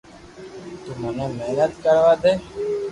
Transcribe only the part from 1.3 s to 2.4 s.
محنت ڪروا ديو